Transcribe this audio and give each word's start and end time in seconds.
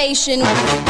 Sensation. 0.00 0.89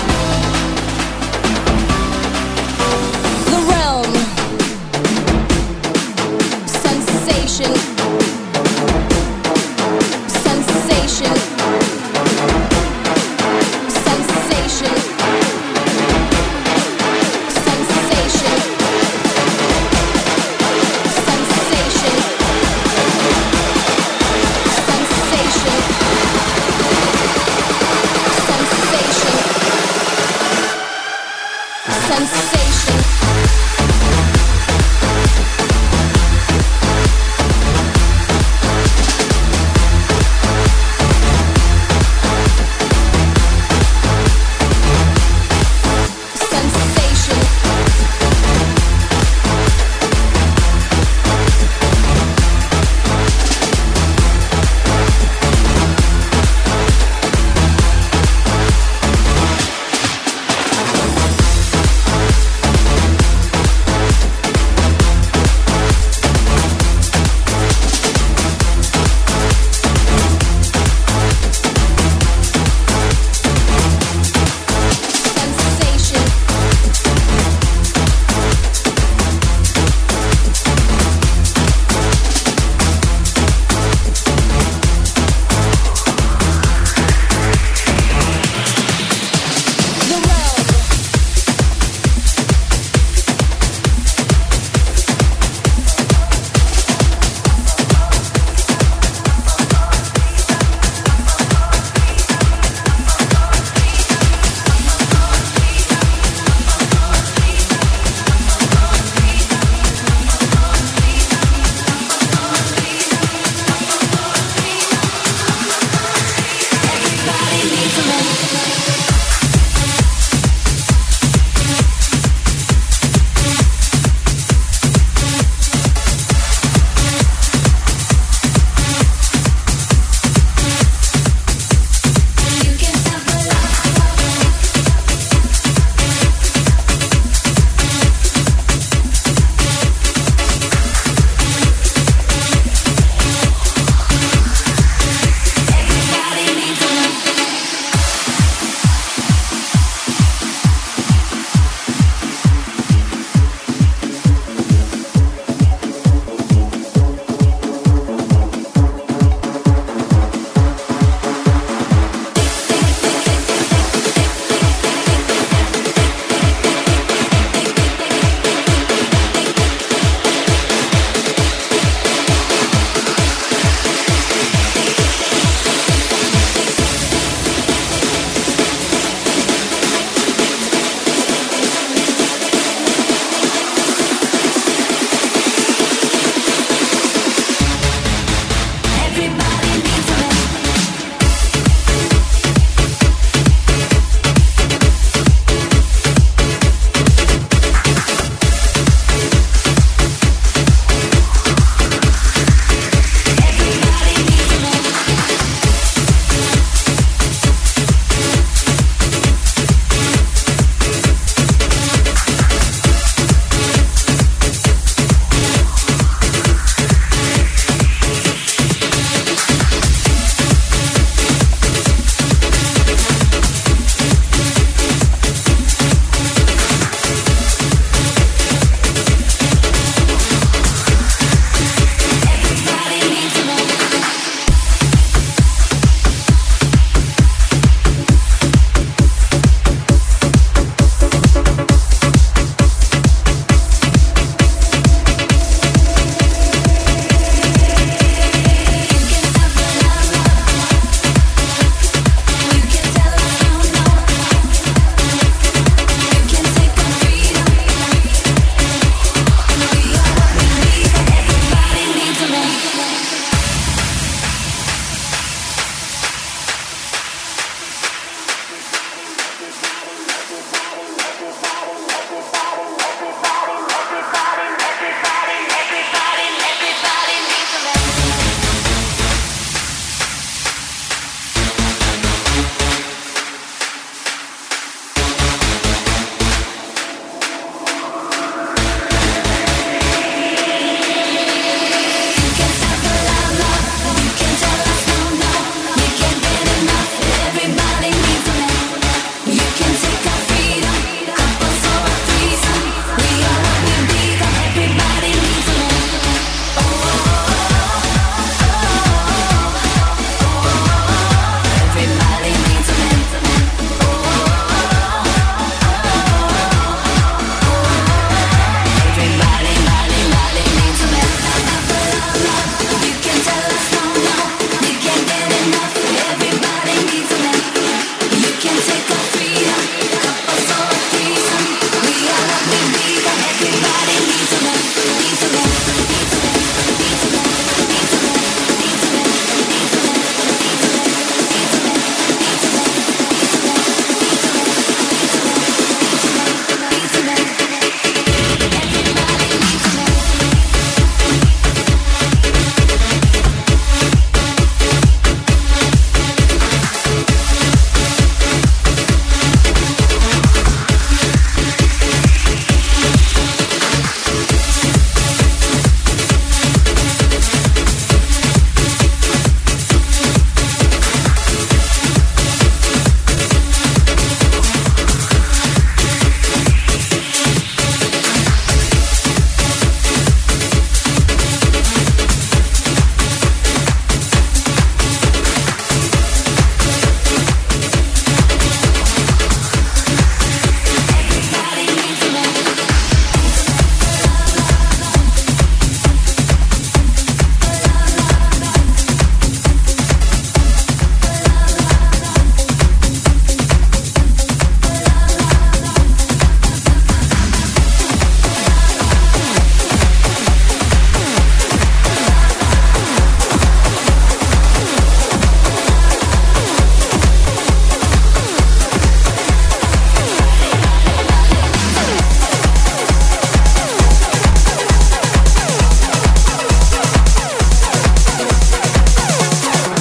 sensation 7.25 7.80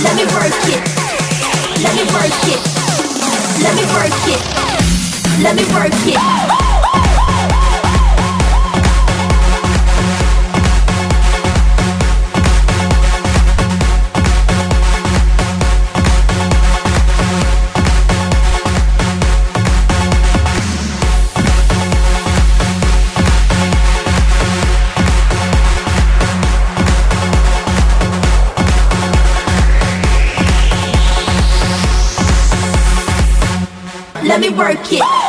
Let 0.02 0.16
me 0.16 0.24
work 0.32 0.54
it. 0.64 0.80
Let 1.82 1.94
me 1.94 2.04
work 2.14 2.32
it. 2.48 2.60
Let 3.62 3.74
me 3.76 3.84
work 3.92 4.10
it. 4.28 5.42
Let 5.42 5.56
me 5.56 5.64
work 5.74 5.92
it. 6.06 6.69
Wanna 34.30 35.19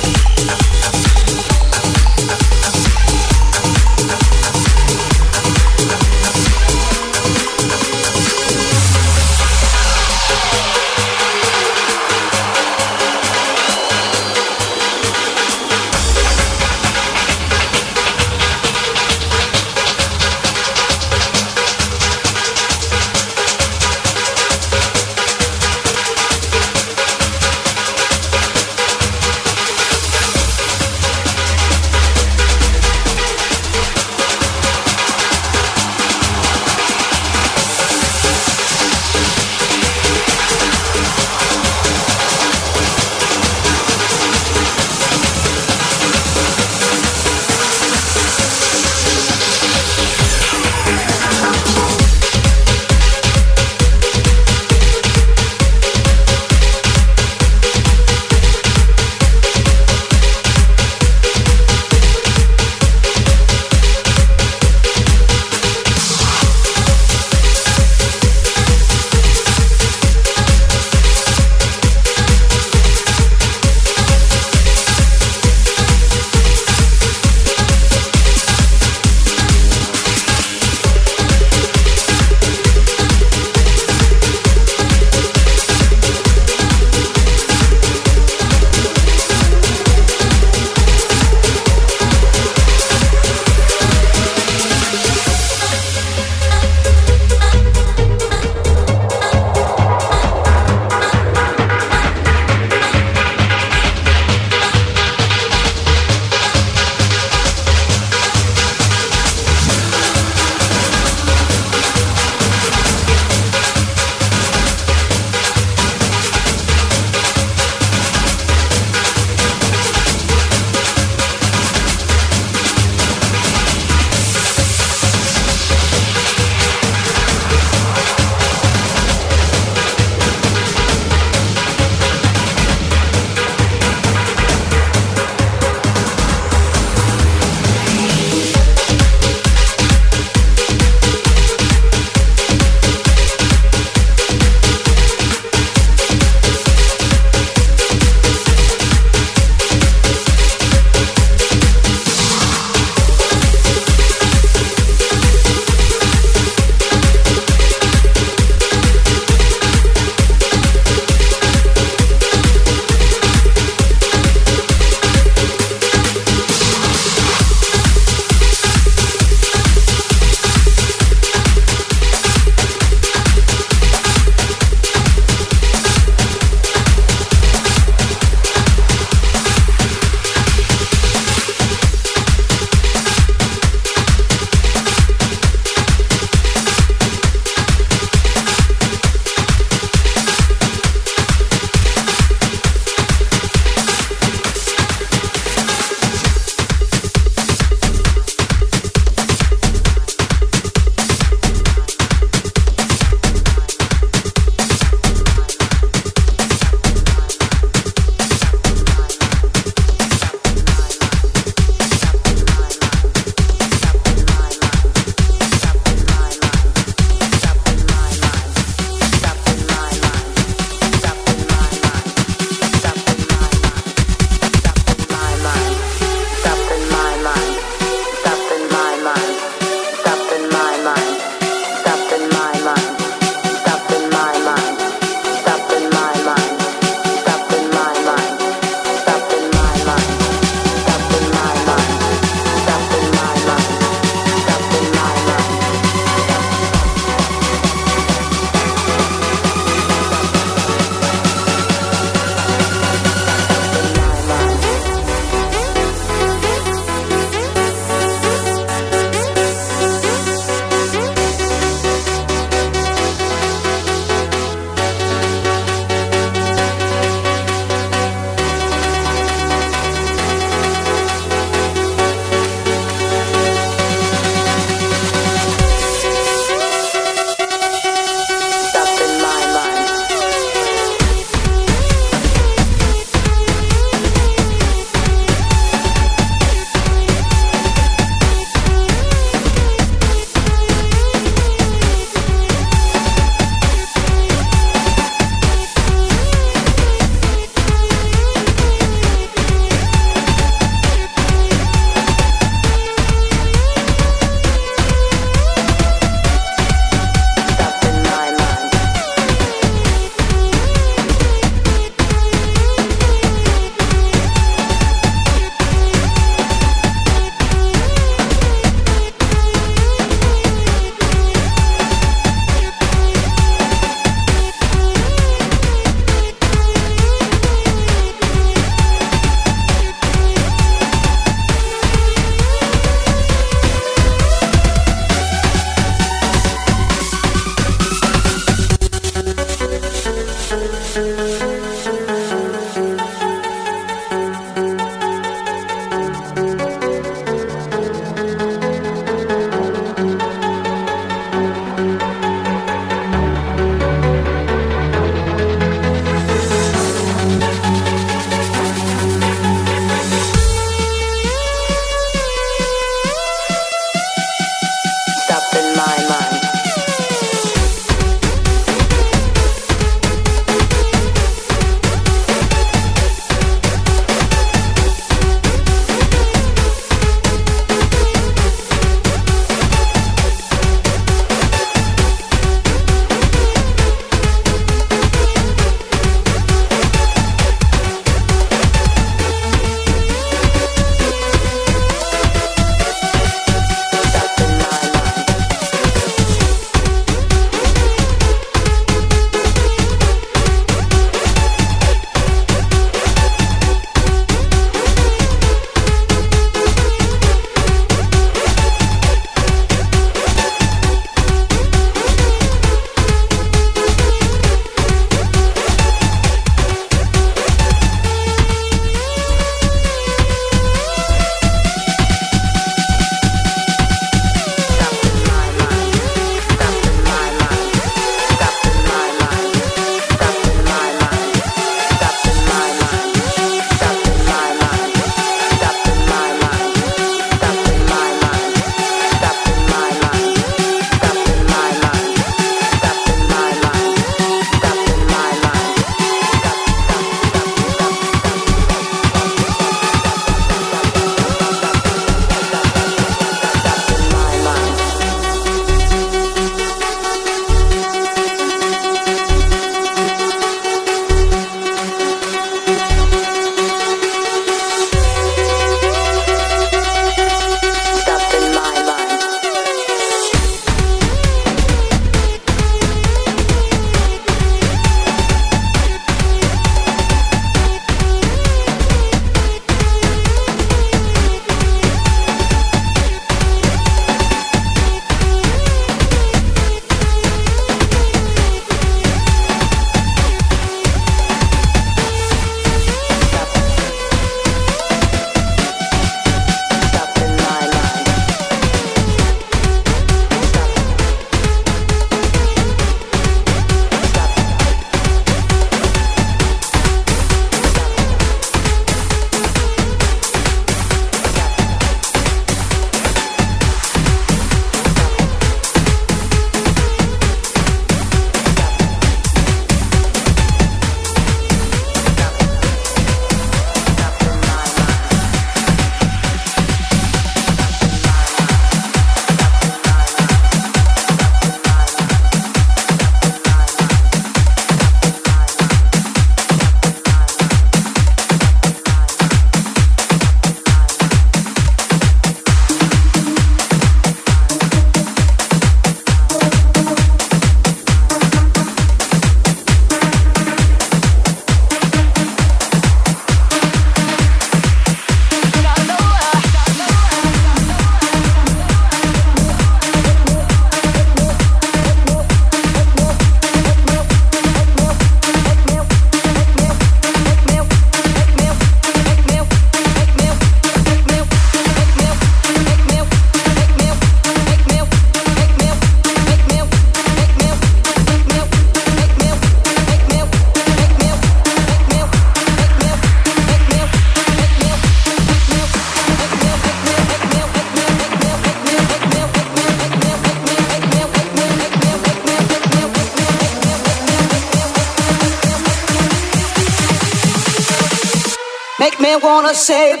say. 599.53 600.00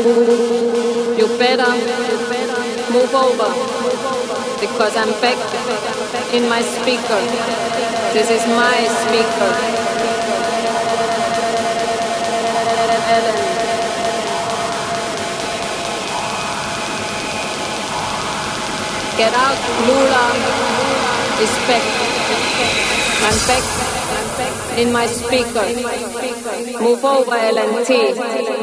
You 0.00 1.26
better 1.36 1.72
move 2.90 3.12
over 3.12 3.52
because 4.58 4.96
I'm 4.96 5.12
back 5.20 5.36
in 6.32 6.48
my 6.48 6.62
speaker. 6.62 7.20
This 8.14 8.30
is 8.30 8.46
my 8.46 8.80
speaker. 9.04 9.52
Get 19.18 19.34
out, 19.34 19.60
Lula 19.84 20.24
Respect. 21.40 21.84
I'm 23.20 23.38
back 23.50 23.64
in 24.78 24.92
my 24.94 25.06
speaker. 25.06 25.66
Move 26.80 27.04
over, 27.04 27.36
LNT. 27.36 28.59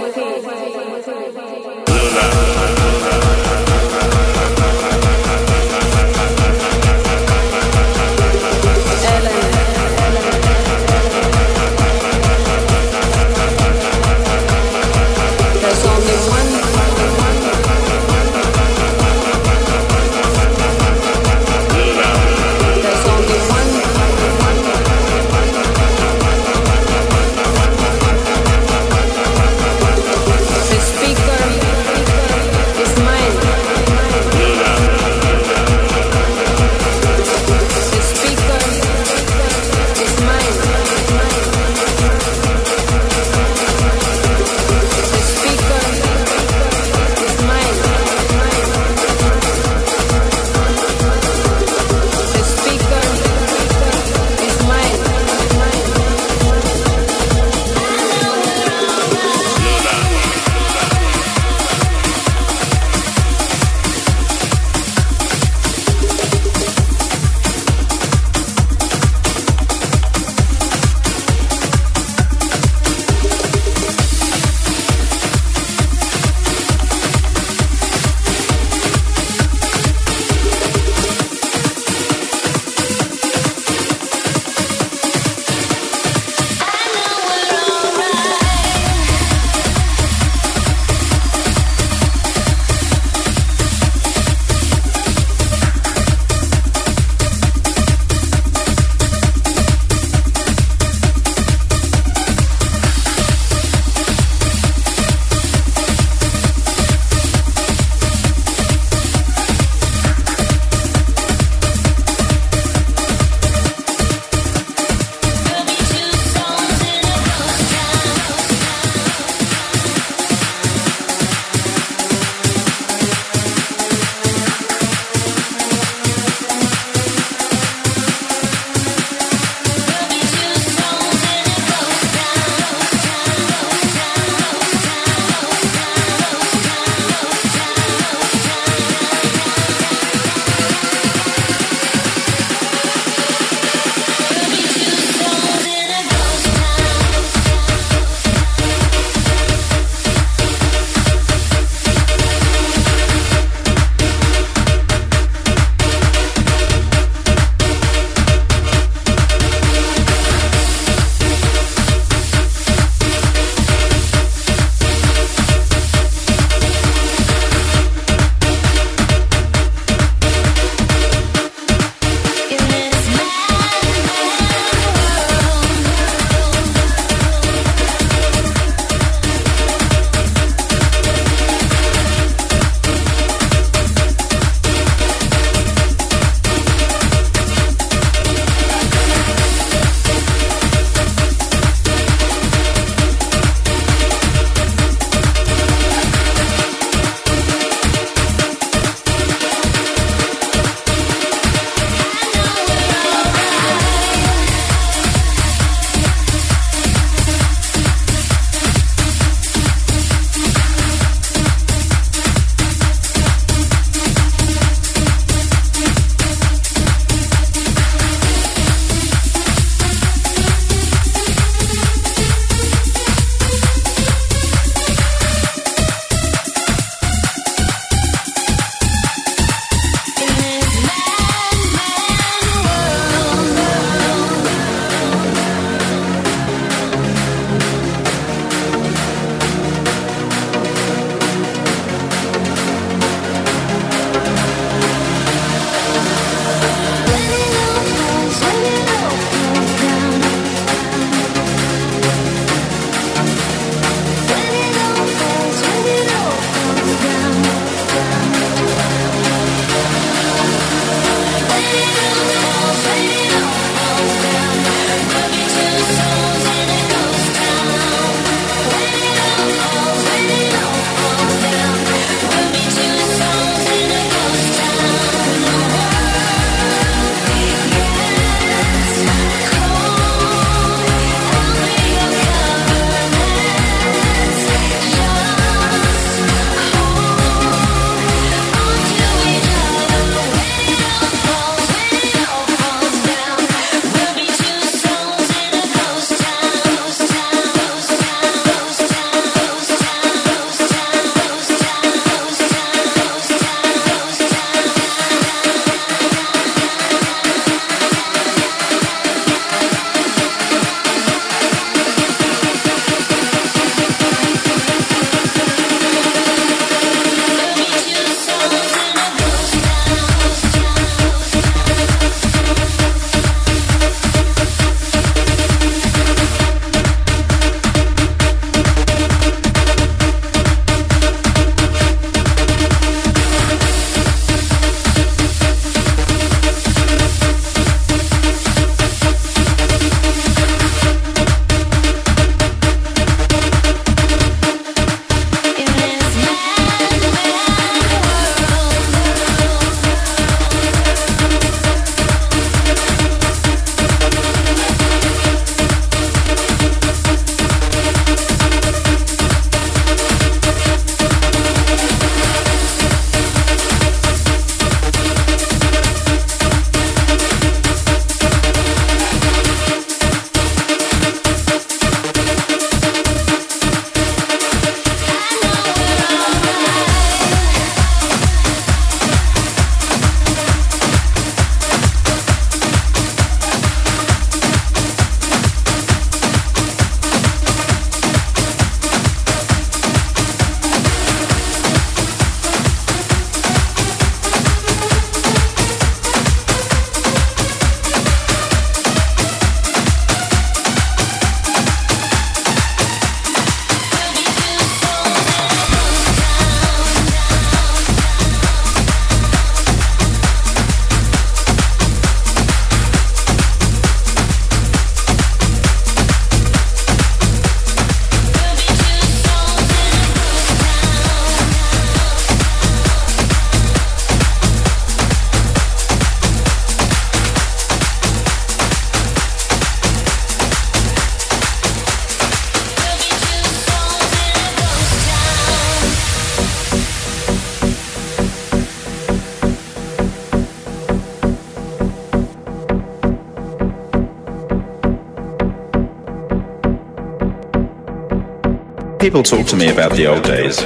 People 449.07 449.23
talk 449.23 449.47
to 449.47 449.55
me 449.55 449.69
about 449.69 449.93
the 449.93 450.05
old 450.05 450.21
days. 450.23 450.57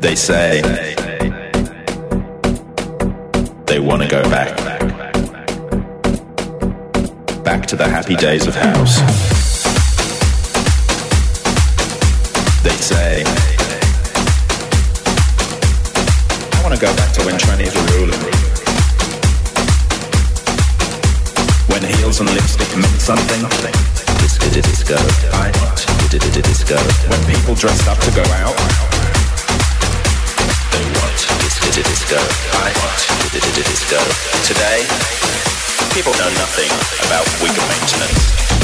They 0.00 0.14
say 0.14 0.62
they 3.66 3.78
want 3.78 4.00
to 4.00 4.08
go 4.08 4.22
back. 4.30 4.56
Back 7.44 7.66
to 7.66 7.76
the 7.76 7.86
happy 7.86 8.16
days 8.16 8.46
of 8.46 8.54
house. 8.54 9.00
They 12.62 12.76
say 12.80 13.22
I 16.54 16.62
want 16.62 16.74
to 16.74 16.80
go 16.80 16.96
back 16.96 17.12
to 17.16 17.24
when 17.26 17.34
trannies 17.36 17.74
were 17.76 17.98
ruling. 17.98 18.22
When 21.68 21.82
heels 21.82 22.20
and 22.20 22.30
lipstick 22.30 22.74
meant 22.78 23.00
something. 23.02 23.85
Disco, 24.86 25.02
I 25.32 25.50
want 25.58 25.82
disco. 26.14 26.76
When 27.10 27.18
people 27.26 27.56
dressed 27.56 27.88
up 27.88 27.98
to 27.98 28.10
go 28.12 28.22
out. 28.38 28.54
They 30.70 30.84
want 30.94 31.18
disco, 31.42 31.82
disco. 31.82 32.18
I 32.54 32.70
want 32.70 33.02
disco. 33.42 33.98
Today, 34.46 34.86
people 35.92 36.12
know 36.12 36.30
nothing 36.38 36.70
about 37.02 37.26
wig 37.42 37.58
maintenance. 37.66 38.55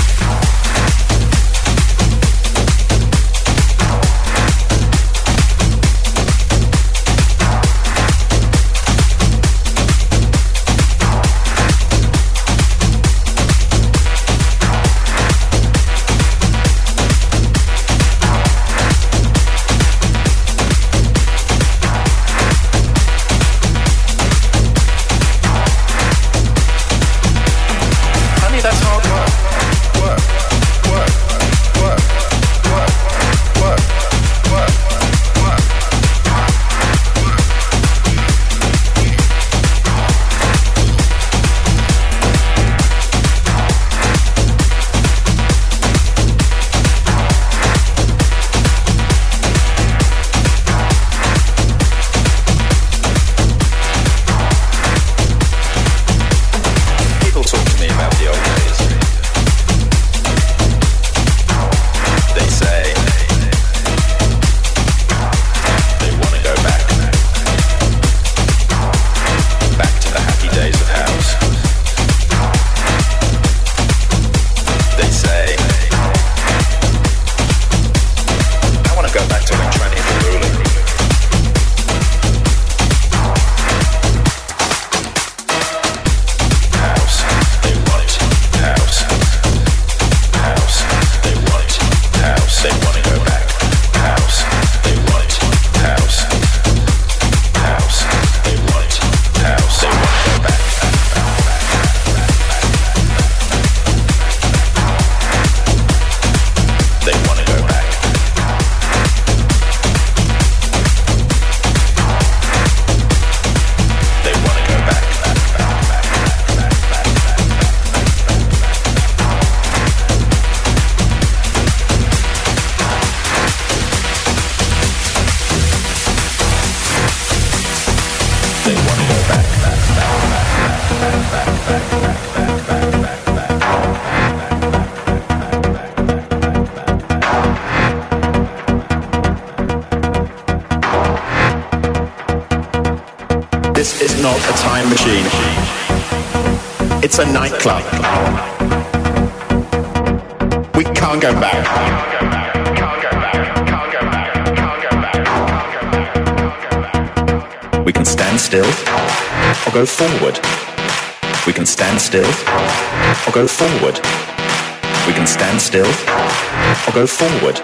Go 167.02 167.06
forward. 167.08 167.58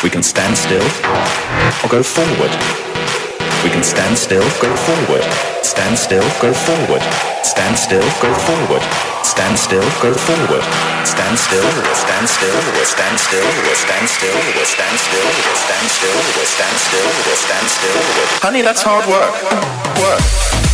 We 0.00 0.08
can 0.10 0.22
stand 0.22 0.56
still 0.56 0.86
or 1.82 1.88
go 1.90 2.04
forward. 2.04 2.52
We 3.64 3.70
can 3.74 3.82
stand 3.82 4.16
still, 4.16 4.46
go 4.62 4.70
forward. 4.86 5.26
Stand 5.66 5.98
still, 5.98 6.22
go 6.38 6.54
forward. 6.54 7.02
Stand 7.42 7.76
still, 7.76 8.06
go 8.22 8.30
forward. 8.46 8.82
Stand 9.26 9.58
still, 9.58 9.82
go 9.98 10.14
forward. 10.14 10.62
Stand 11.02 11.36
still, 11.36 11.66
stand 11.98 12.28
still, 12.30 12.54
stand 12.86 13.18
still, 13.18 13.50
stand 13.74 14.06
still, 14.06 14.38
stand 14.70 14.98
still, 15.02 15.30
stand 15.66 15.88
still, 15.90 16.22
stand 16.46 16.78
still, 16.78 17.10
stand 17.34 17.68
still. 17.74 17.98
Honey, 18.38 18.62
that's 18.62 18.82
hard 18.82 19.04
work. 19.10 19.34
Work. 19.98 20.67